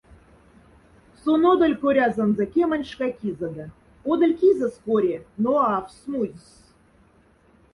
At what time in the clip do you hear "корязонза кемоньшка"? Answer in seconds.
1.83-3.07